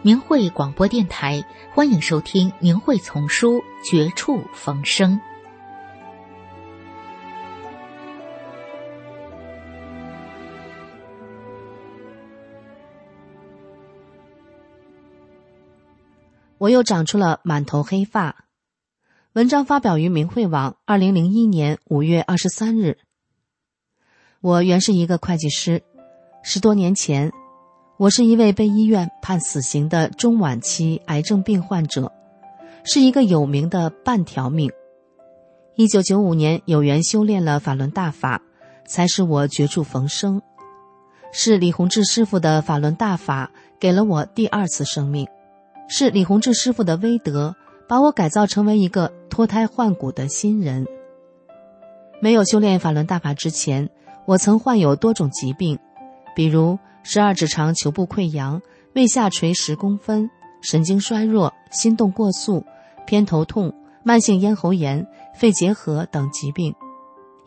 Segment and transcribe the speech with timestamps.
[0.00, 1.44] 明慧广播电台，
[1.74, 5.14] 欢迎收听《明慧丛书·绝处逢生》。
[16.58, 18.44] 我又长出了满头黑发。
[19.32, 22.98] 文章发表于明慧网，二零零一年五月二十三日。
[24.40, 25.82] 我原是一个会计师，
[26.44, 27.32] 十多年前。
[27.98, 32.12] 我是一位被医院判死刑的中晚期癌症病患者，
[32.84, 34.70] 是一个有名的半条命。
[35.74, 38.40] 一九九五年有缘修炼了法轮大法，
[38.86, 40.40] 才使我绝处逢生。
[41.32, 45.26] 是李洪志师傅的法轮大法给了我第二次生命，
[45.88, 47.56] 是李洪志师傅的威德
[47.88, 50.86] 把我改造成为一个脱胎换骨的新人。
[52.22, 53.90] 没有修炼法轮大法之前，
[54.24, 55.76] 我曾患有多种疾病，
[56.36, 56.78] 比如。
[57.10, 58.60] 十二指肠球部溃疡、
[58.94, 60.28] 胃下垂十公分、
[60.60, 62.62] 神经衰弱、心动过速、
[63.06, 66.74] 偏头痛、慢性咽喉炎、肺结核等疾病，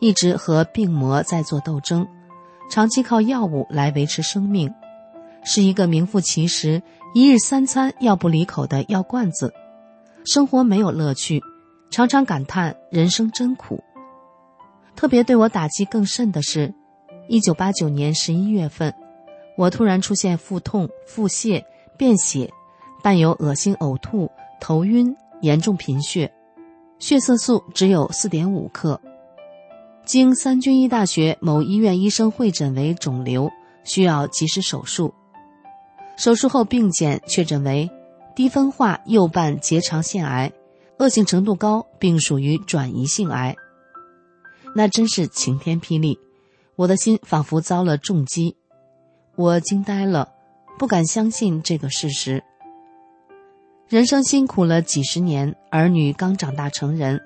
[0.00, 2.04] 一直和病魔在做斗争，
[2.72, 4.68] 长期靠药物来维持生命，
[5.44, 6.82] 是一个名副其实
[7.14, 9.54] 一日三餐药不离口的药罐子，
[10.26, 11.40] 生活没有乐趣，
[11.88, 13.80] 常常感叹人生真苦。
[14.96, 16.74] 特别对我打击更甚的是，
[17.28, 18.92] 一九八九年十一月份。
[19.62, 21.64] 我突然出现腹痛、腹泻、
[21.96, 22.52] 便血，
[23.00, 24.28] 伴有恶心、呕吐、
[24.60, 26.32] 头晕，严重贫血，
[26.98, 29.00] 血色素只有四点五克。
[30.04, 33.48] 经三军医大学某医院医生会诊为肿瘤，
[33.84, 35.14] 需要及时手术。
[36.16, 37.88] 手术后病检确诊为
[38.34, 40.50] 低分化右半结肠腺癌，
[40.98, 43.54] 恶性程度高，并属于转移性癌。
[44.74, 46.18] 那真是晴天霹雳，
[46.74, 48.56] 我的心仿佛遭了重击。
[49.34, 50.28] 我惊呆了，
[50.78, 52.44] 不敢相信这个事实。
[53.88, 57.20] 人生辛苦了几十年，儿女刚长大成人，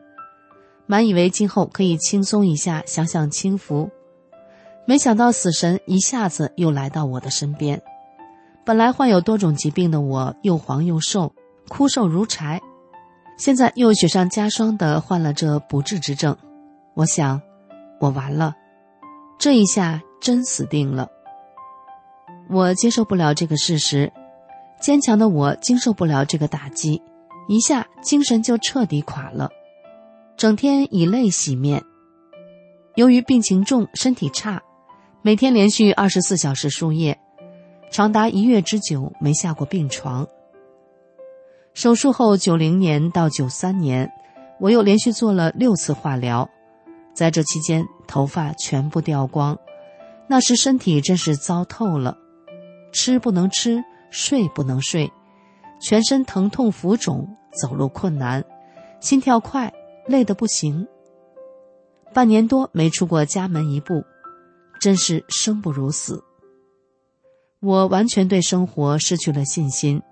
[0.87, 3.91] 满以为今后可以轻松一下，享享清福。
[4.85, 7.83] 没想到死神一下子又来到我的身边。
[8.65, 11.33] 本来患有多种疾病的我，又黄又瘦，
[11.69, 12.61] 枯瘦如柴，
[13.37, 16.37] 现在又雪上加霜的患了这不治之症。
[16.95, 17.43] 我想，
[18.01, 18.55] 我完了，
[19.39, 21.09] 这一下真死定了。
[22.49, 24.13] 我接受不了这个事实，
[24.81, 27.03] 坚强的我经受不了这个打击，
[27.49, 29.51] 一下精神就彻底垮了，
[30.37, 31.83] 整天以泪洗面。
[32.95, 34.63] 由于病情重，身体差，
[35.23, 37.19] 每天连续二十四小时输液，
[37.91, 40.27] 长达一月之久没下过病床。
[41.75, 44.11] 手术后，九零年到九三年，
[44.61, 46.49] 我又连续做了六次化疗，
[47.13, 49.59] 在这期间头发全部掉光，
[50.27, 52.17] 那时身体真是糟透了。
[52.93, 55.13] 吃不能吃，睡不能睡，
[55.81, 58.45] 全身疼痛浮肿，走路困难，
[59.01, 59.73] 心跳快，
[60.07, 60.87] 累得不行。
[62.15, 64.03] 半年多没出过家门一步，
[64.81, 66.23] 真是生不如死。
[67.61, 70.03] 我完全对生活失去了信心，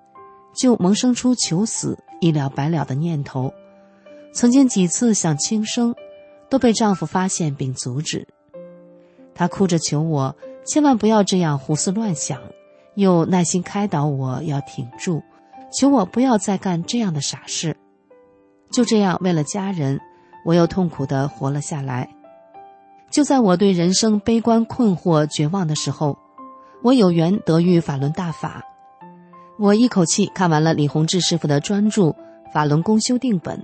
[0.55, 3.53] 就萌生出求死、一了百了的念头。
[4.33, 5.95] 曾经几次想轻生，
[6.51, 8.27] 都被丈夫发现并阻止。
[9.35, 12.41] 他哭着求我，千万不要这样胡思乱想。
[12.95, 15.23] 又耐心开导我要挺住，
[15.73, 17.77] 求我不要再干这样的傻事。
[18.71, 20.01] 就这样，为了家人，
[20.45, 22.09] 我又痛苦的活了下来。
[23.11, 26.19] 就在我对人生悲观困惑、绝望的时候，
[26.83, 28.63] 我有缘得遇法轮大法。
[29.57, 32.03] 我一口气看完了李洪志师傅的专著
[32.53, 33.57] 《法轮功修订本》，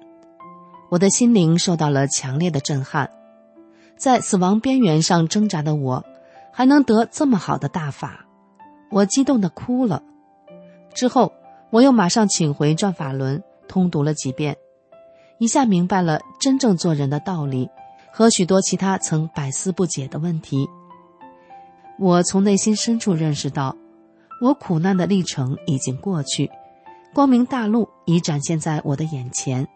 [0.88, 3.10] 我的心灵受到了强烈的震撼。
[3.96, 6.04] 在死亡边缘上挣扎的我，
[6.52, 8.24] 还能得这么好的大法。
[8.90, 10.02] 我激动的哭了，
[10.92, 11.32] 之后
[11.70, 13.38] 我又马上请回《转法轮》，
[13.68, 14.56] 通读了几遍，
[15.38, 17.70] 一下明白了真正做人的道理
[18.12, 20.68] 和许多其他曾百思不解的问题。
[22.00, 23.76] 我从内心深处认识到，
[24.42, 26.50] 我苦难的历程已经过去，
[27.14, 29.68] 光明大路已展现在我的眼前。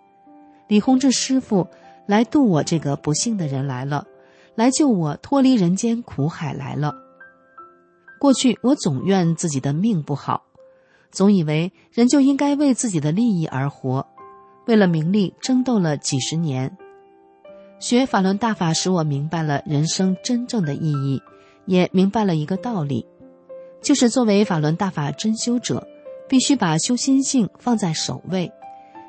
[0.66, 1.69] 李洪志师傅
[2.06, 4.06] 来渡我这个不幸的人来了，
[4.56, 6.94] 来救我脱离人间苦海来了。
[8.19, 10.44] 过去我总怨自己的命不好，
[11.11, 14.06] 总以为人就应该为自己的利益而活，
[14.66, 16.76] 为了名利争斗了几十年。
[17.81, 21.20] 学法轮大法使我明白了人生真正的意义，
[21.66, 23.05] 也明白了一个道理，
[23.82, 25.87] 就是作为法轮大法真修者，
[26.26, 28.50] 必须把修心性放在首位，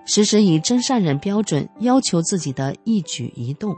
[0.06, 3.74] 时时以真善忍标准要求自己的一举一动，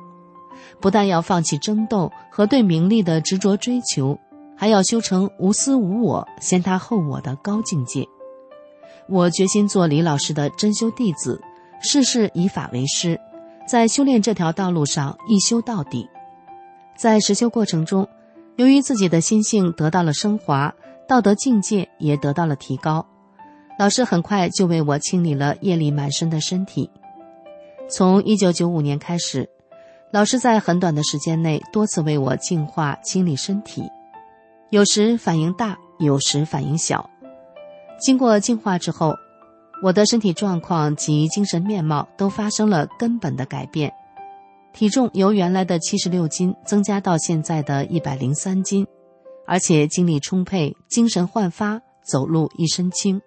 [0.80, 4.18] 不但要放弃争斗和对名利的执着追求。
[4.58, 8.06] 还要修成无私无我、先他后我的高境界。
[9.08, 11.40] 我决心做李老师的真修弟子，
[11.80, 13.18] 事事以法为师，
[13.68, 16.10] 在修炼这条道路上一修到底。
[16.98, 18.10] 在实修过程中，
[18.56, 20.74] 由于自己的心性得到了升华，
[21.08, 23.06] 道德境界也得到了提高，
[23.78, 26.90] 老师很快就为我清理了业力满身的身体。
[27.88, 29.48] 从一九九五年开始，
[30.12, 33.84] 老师在很短的时间内多次为我净化清理身体。
[34.70, 37.10] 有时反应大，有时反应小。
[38.02, 39.16] 经过净化之后，
[39.82, 43.94] 我的身体状况及精神面貌都发生了根本的改变，
[44.74, 48.86] 体重由原来的七十六斤增加到现在的一百零三斤，
[49.46, 53.22] 而且精力充沛，精神焕发，走路一身轻。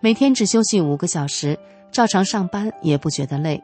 [0.00, 1.56] 每天只休息五个小时，
[1.92, 3.62] 照常上班也不觉得累。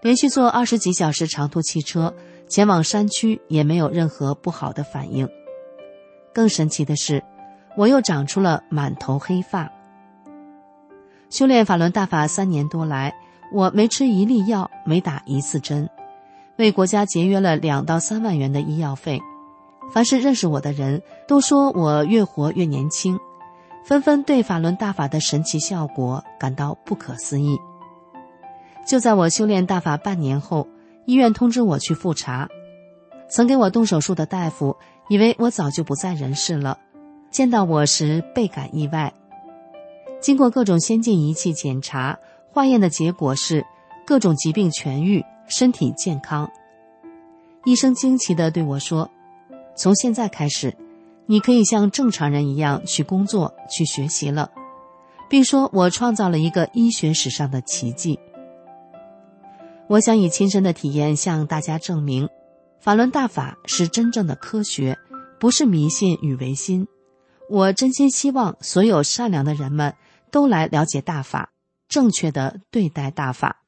[0.00, 2.14] 连续坐二十几小时长途汽车
[2.48, 5.28] 前往山区，也没有任何不好的反应。
[6.32, 7.22] 更神奇的是，
[7.76, 9.70] 我又长出了满头黑发。
[11.28, 13.14] 修炼法轮大法三年多来，
[13.52, 15.88] 我没吃一粒药，没打一次针，
[16.56, 19.20] 为国家节约了两到三万元的医药费。
[19.92, 23.18] 凡是认识我的人都说我越活越年轻，
[23.84, 27.58] 纷纷对法轮大法的神奇效果感到不可思议。
[28.86, 30.68] 就在我修炼大法半年后，
[31.06, 32.48] 医院通知我去复查，
[33.28, 34.76] 曾给我动手术的大夫。
[35.10, 36.78] 以为我早就不在人世了，
[37.32, 39.12] 见到我时倍感意外。
[40.20, 42.16] 经过各种先进仪器检查，
[42.52, 43.66] 化验的结果是
[44.06, 46.48] 各种疾病痊愈，身体健康。
[47.64, 49.10] 医生惊奇地对我说
[49.74, 50.76] ：“从现在开始，
[51.26, 54.52] 你可以像正常人一样去工作、去学习了，
[55.28, 58.16] 并说我创造了一个医学史上的奇迹。”
[59.90, 62.28] 我想以亲身的体验向大家证明。
[62.80, 64.98] 法轮大法是真正的科学，
[65.38, 66.88] 不是迷信与唯心。
[67.50, 69.94] 我真心希望所有善良的人们
[70.30, 71.50] 都来了解大法，
[71.88, 73.59] 正确的对待大法。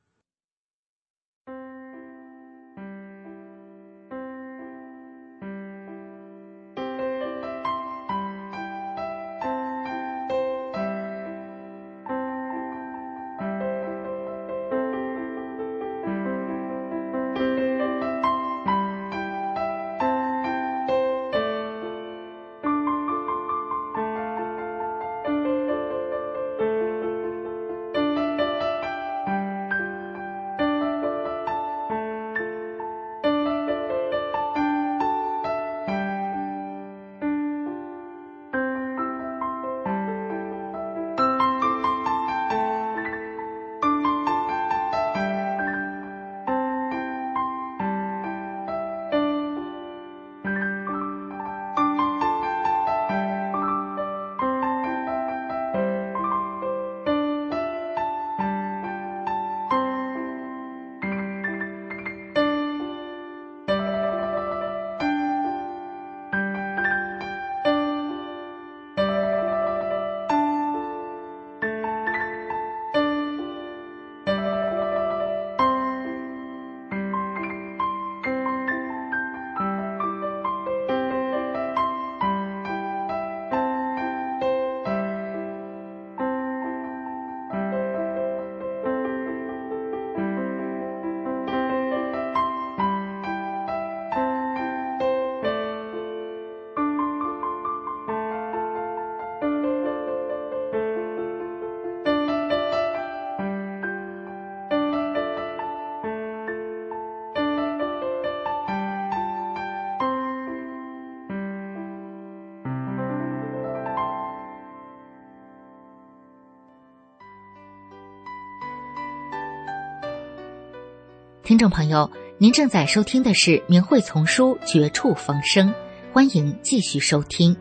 [121.44, 122.08] 听众朋友，
[122.38, 125.68] 您正在收听的是《明慧丛书》《绝处逢生》，
[126.12, 127.56] 欢迎继续收听。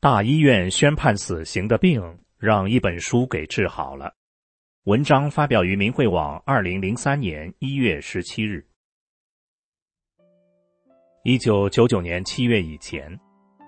[0.00, 2.02] 大医院宣判死刑的病，
[2.38, 4.14] 让一本书给治好了。
[4.84, 8.69] 文章发表于明慧网，二零零三年一月十七日。
[11.22, 13.06] 一九九九年七月以前，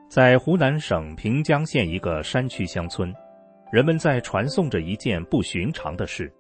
[0.09, 3.13] 在湖南省平江县一个山区乡村，
[3.71, 6.33] 人们在传颂着一件不寻常的事，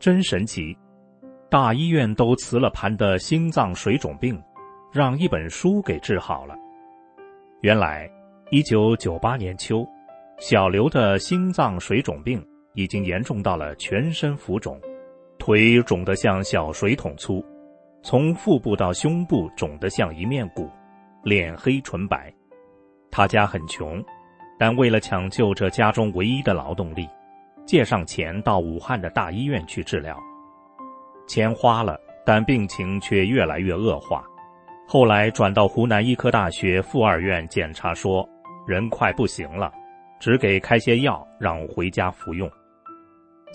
[0.00, 0.76] 真神奇！
[1.48, 4.36] 大医院都辞了盘的心脏水肿病，
[4.92, 6.56] 让一本书给治好了。
[7.60, 8.10] 原来。
[8.52, 9.84] 一九九八年秋，
[10.38, 12.40] 小刘的心脏水肿病
[12.74, 14.80] 已经严重到了全身浮肿，
[15.36, 17.44] 腿肿得像小水桶粗，
[18.08, 20.70] 从腹部到胸部肿得像一面鼓，
[21.24, 22.32] 脸黑唇白。
[23.10, 24.00] 他家很穷，
[24.56, 27.08] 但为了抢救这家中唯一的劳动力，
[27.66, 30.16] 借上钱到武汉的大医院去治疗。
[31.26, 34.24] 钱花了，但病情却越来越恶化，
[34.86, 38.24] 后来转到湖南医科大学附二院检查说。
[38.68, 39.72] 人快不行了，
[40.20, 42.48] 只给开些药，让回家服用。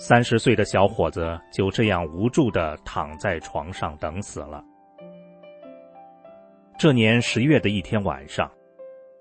[0.04, 4.60] 三十岁的小伙子就这样无助的躺在床上等死了。
[6.76, 8.50] 这年十月的一天晚上，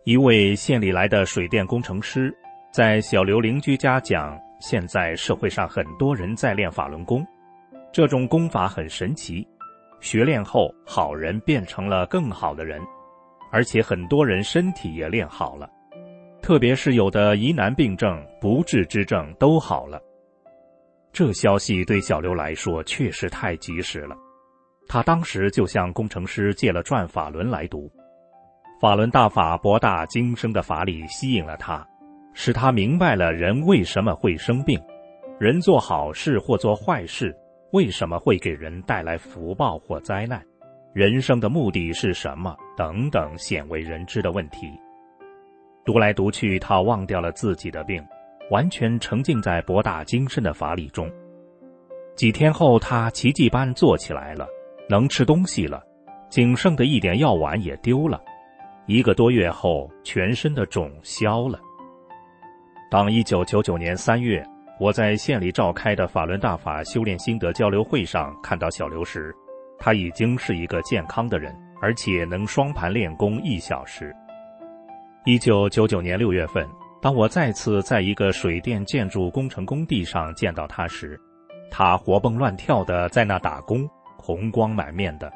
[0.06, 2.36] 一位县里来的水电工程师
[2.72, 7.24] 在小刘邻居家讲：现在社会上很多人在练法轮功，
[7.92, 9.48] 这种功法很神奇，
[10.00, 12.82] 学练后好人变成了更好的人，
[13.52, 15.70] 而且很多人身体也练好了。
[16.42, 20.02] 特别是有的疑难病症、不治之症都好了。
[21.14, 24.16] 这消息对小刘来说确实太及时了，
[24.88, 27.92] 他当时就向工程师借了《转法轮》来读。
[28.80, 31.86] 法轮大法博大精深的法理吸引了他，
[32.34, 34.82] 使他明白了人为什么会生病，
[35.38, 37.36] 人做好事或做坏事
[37.74, 40.42] 为什么会给人带来福报或灾难，
[40.94, 44.72] 人生的目的是什么等等鲜为人知的问题。
[45.84, 48.04] 读来读去，他忘掉了自己的病，
[48.52, 51.10] 完全沉浸在博大精深的法理中。
[52.18, 54.46] 几天后，他奇迹般坐起来了，
[54.90, 55.82] 能吃东西了，
[56.30, 58.22] 仅剩的一点药丸也丢了。
[58.88, 61.58] 一个多月后，全身的肿消了。
[62.90, 64.46] 当一九九九年三月，
[64.82, 69.34] 我在县里召开的法轮大法修炼心得交流会上看到小刘时，
[69.80, 74.14] 他已经是一个健康的人，而且能双盘练功一小时。
[75.24, 76.68] 一九九九年六月份，
[77.02, 81.20] 当我再次在一个水电建筑工程工地上见到他时，
[81.72, 85.34] 他活蹦乱跳的在那打工，红光满面的。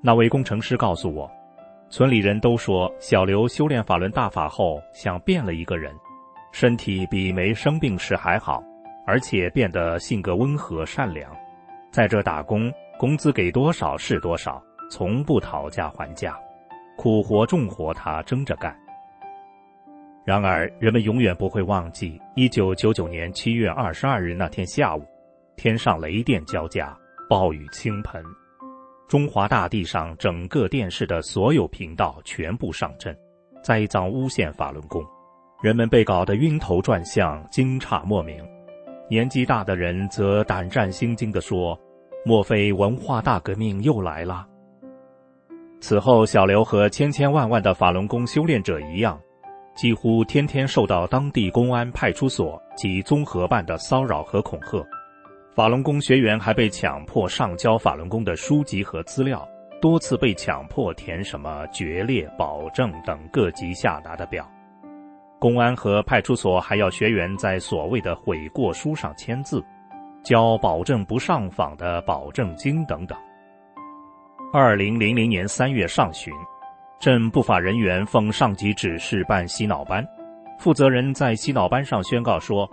[0.00, 1.28] 那位工程师告诉我，
[1.90, 5.92] 村里人都说小刘修炼法轮大法后像变了一个人，
[6.52, 8.62] 身体比没生病时还好，
[9.04, 11.28] 而且变得性格温和善良，
[11.90, 16.38] 在这打工，工资给多少是多少，从不讨价还价，
[16.96, 18.72] 苦活重活他争着干。
[20.28, 25.02] 然而，人们永远不会忘记一九九九年七月二十二日那天下午，
[25.56, 26.94] 天上雷电交加，
[27.30, 28.22] 暴雨倾盆，
[29.08, 33.16] 中华大地上整个电视的所有频道全部上阵，
[33.62, 35.02] 栽赃诬陷法轮功，
[35.62, 38.46] 人们被搞得晕头转向，惊诧莫名。
[39.08, 41.74] 年纪大的人则胆战心惊地说
[42.26, 44.46] ：“莫非文化大革命又来了？”
[45.80, 49.18] 此后，小刘和千千万万的法轮功修炼者一样。
[49.78, 54.84] 几乎天天受到当地公安派出所及综合办的骚扰和恐吓，
[55.54, 59.48] 法轮功学员还被强迫上交法轮功的书籍和资料，
[59.80, 64.44] 多次被强迫填什么决裂、保证等各级下达的表。
[65.38, 69.64] 公安和派出所还要学员在所谓的悔过书上签字，
[70.24, 73.16] 交保证不上访的保证金等等。
[74.52, 76.34] 二零零零年三月上旬。
[76.98, 80.04] 镇不法人员奉上级指示办洗脑班，
[80.58, 82.68] 负责人在洗脑班上宣告说：“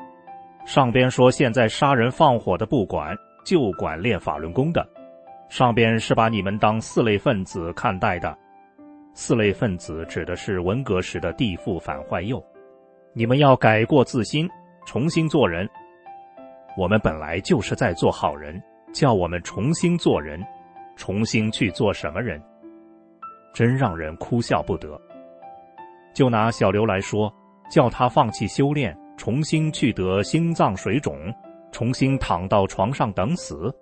[0.66, 3.16] 上边说现在杀人放火的不管，
[3.46, 4.84] 就管练法轮功的。
[5.48, 8.36] 上边是把你们当四类分子看待的。
[9.14, 12.44] 四类分子指的是文革时的地富反坏右。
[13.14, 14.50] 你们要改过自新，
[14.88, 15.70] 重新做人。
[16.76, 18.60] 我们本来就是在做好人，
[18.92, 20.44] 叫我们重新做人，
[20.96, 22.42] 重新去做什么人？”
[23.56, 25.02] 真让人哭笑不得。
[26.14, 27.34] 就拿小刘来说，
[27.72, 31.34] 叫他放弃修炼，重新去得心脏水肿，
[31.72, 33.74] 重新躺到床上等死。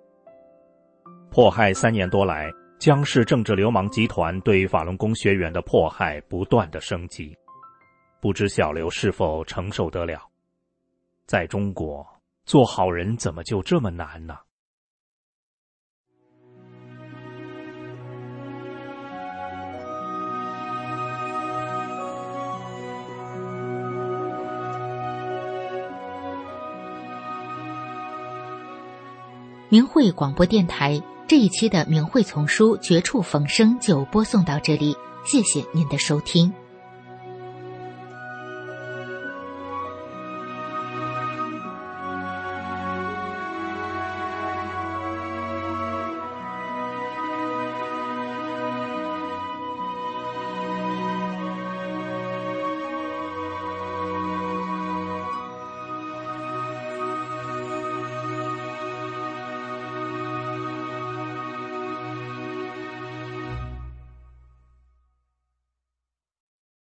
[1.28, 7.36] 迫害三年多来，江氏政治流氓集团对法轮功学员的迫害不断的升级，
[8.20, 10.20] 不知小刘是否承受得了？
[11.26, 12.06] 在中国，
[12.44, 14.38] 做好人怎么就这么难呢？
[29.74, 36.54] 明慧广播电台这一期的明慧丛书《绝处逢生》就播送到这里，谢谢您的收听。